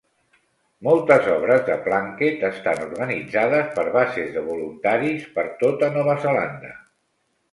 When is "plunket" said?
1.87-2.45